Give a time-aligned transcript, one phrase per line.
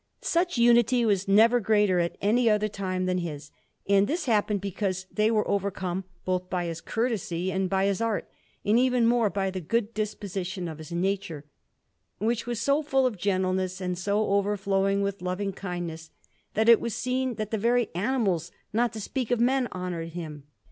[0.23, 3.51] Such unity was never greater at any other time than his;
[3.87, 8.27] and this happened because they were overcome both by his courtesy and by his art,
[8.65, 11.45] and even more by the good disposition of his nature,
[12.17, 16.09] which was so full of gentleness and so overflowing with loving kindness,
[16.55, 20.45] that it was seen that the very animals, not to speak of men, honoured him.